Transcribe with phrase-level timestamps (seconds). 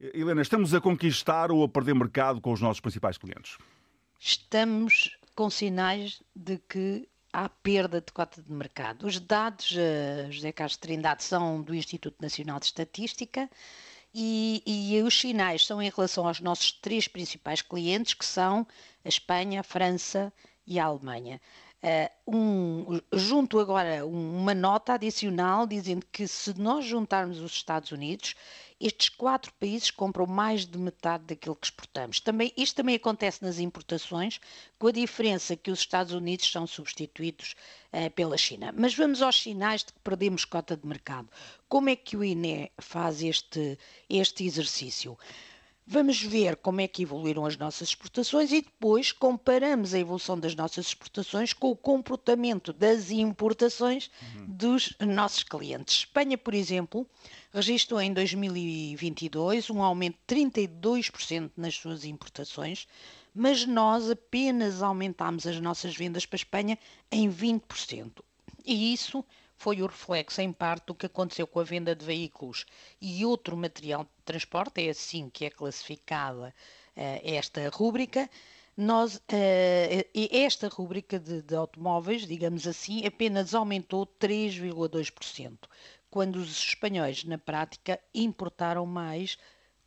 [0.00, 3.58] Helena, estamos a conquistar ou a perder mercado com os nossos principais clientes?
[4.18, 9.06] Estamos com sinais de que há perda de cota de mercado.
[9.06, 13.48] Os dados, uh, José Carlos Trindade, são do Instituto Nacional de Estatística
[14.14, 18.66] e, e, os sinais são em relação aos nossos três principais clientes, que são
[19.04, 20.32] a Espanha, a França
[20.70, 21.40] e a Alemanha.
[21.82, 28.34] Uh, um, junto agora uma nota adicional dizendo que se nós juntarmos os Estados Unidos,
[28.78, 32.20] estes quatro países compram mais de metade daquilo que exportamos.
[32.20, 34.40] Também, isto também acontece nas importações,
[34.78, 37.56] com a diferença que os Estados Unidos são substituídos
[37.92, 38.72] uh, pela China.
[38.76, 41.28] Mas vamos aos sinais de que perdemos cota de mercado.
[41.66, 45.18] Como é que o INE faz este, este exercício?
[45.92, 50.54] Vamos ver como é que evoluíram as nossas exportações e depois comparamos a evolução das
[50.54, 54.44] nossas exportações com o comportamento das importações uhum.
[54.46, 55.96] dos nossos clientes.
[55.96, 57.04] Espanha, por exemplo,
[57.52, 62.86] registrou em 2022 um aumento de 32% nas suas importações,
[63.34, 66.78] mas nós apenas aumentámos as nossas vendas para a Espanha
[67.10, 68.22] em 20%.
[68.64, 69.24] E isso
[69.56, 72.64] foi o reflexo, em parte, do que aconteceu com a venda de veículos
[73.00, 76.54] e outro material de transporte, é assim que é classificada
[76.96, 78.28] uh, esta rúbrica.
[78.76, 79.20] Nós, uh,
[80.14, 85.58] esta rúbrica de, de automóveis, digamos assim, apenas aumentou 3,2%,
[86.10, 89.36] quando os espanhóis, na prática, importaram mais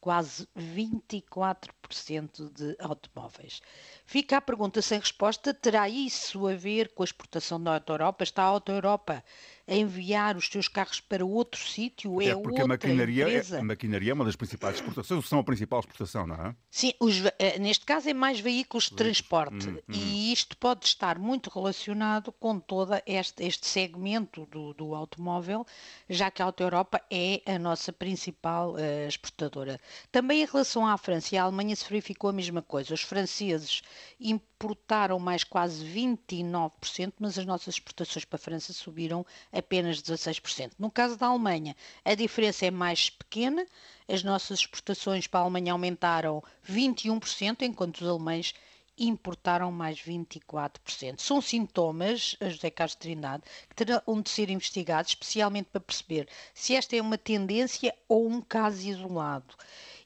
[0.03, 3.61] quase 24% de automóveis.
[4.05, 8.21] Fica a pergunta sem resposta: terá isso a ver com a exportação da Auto Europa?
[8.25, 9.23] Está a Auto Europa
[9.67, 12.21] enviar os seus carros para outro sítio?
[12.21, 13.57] É, é porque outra a maquinaria, empresa?
[13.57, 16.55] É, a maquinaria é uma das principais exportações, são a principal exportação, não é?
[16.69, 19.93] Sim, os, eh, neste caso é mais veículos de transporte hum, hum.
[19.93, 25.65] e isto pode estar muito relacionado com todo este, este segmento do, do automóvel,
[26.09, 29.79] já que a Auto Europa é a nossa principal uh, exportadora.
[30.11, 32.93] Também em relação à França e à Alemanha se verificou a mesma coisa.
[32.93, 33.81] Os franceses
[34.19, 40.71] importaram mais quase 29%, mas as nossas exportações para a França subiram apenas 16%.
[40.79, 43.65] No caso da Alemanha, a diferença é mais pequena,
[44.07, 48.53] as nossas exportações para a Alemanha aumentaram 21%, enquanto os alemães
[48.97, 51.19] importaram mais 24%.
[51.19, 56.75] São sintomas, a José Carlos Trindade, que terão de ser investigados, especialmente para perceber se
[56.75, 59.55] esta é uma tendência ou um caso isolado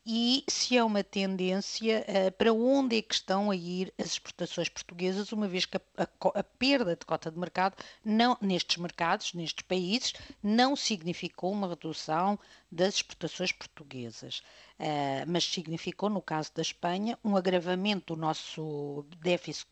[0.10, 4.70] e se é uma tendência uh, para onde é que estão a ir as exportações
[4.70, 6.08] portuguesas, uma vez que a, a,
[6.40, 7.76] a, perda de cota de mercado
[8.06, 12.40] não, nestes mercados, nestes países, não significou uma redução
[12.72, 14.42] das exportações portuguesas,
[14.80, 19.68] uh, mas significou, no caso da Espanha, um agravamento do nosso déficit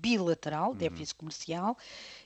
[0.00, 0.76] bilateral, uhum.
[0.76, 1.76] déficit comercial.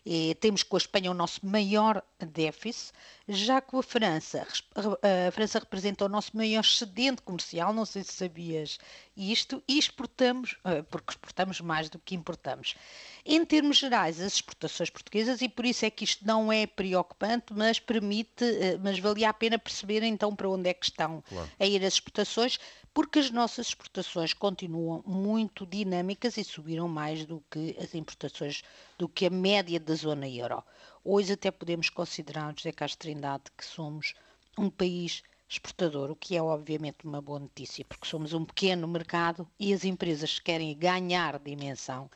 [0.05, 2.93] E temos com a Espanha o nosso maior déficit,
[3.29, 4.47] já que a França,
[4.77, 8.79] a França representa o nosso maior excedente comercial, não sei se sabias
[9.17, 12.77] isto, e exportamos, eh, porque exportamos mais do que importamos.
[13.25, 17.53] Em termos gerais, as exportações portuguesas, e por isso é que isto não é preocupante,
[17.53, 21.51] mas permite, eh, mas valia a pena perceber então para onde é que estão claro.
[21.59, 22.61] a ir as exportações,
[22.97, 28.63] porque as nossas exportações continuam muito dinâmicas e subiram mais do que as importações,
[28.99, 30.63] do que a média da zona euro.
[31.05, 34.15] Hoje até podemos considerar, José Castro Trindade, que somos
[34.59, 39.49] um país exportador, o que é obviamente uma boa notícia, porque somos um pequeno mercado
[39.59, 42.11] e as empresas que querem ganhar dimensão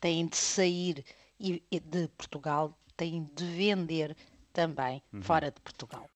[0.00, 1.04] têm de sair
[1.38, 4.16] de Portugal, têm de vender
[4.52, 5.22] também uhum.
[5.22, 6.08] fora de Portugal.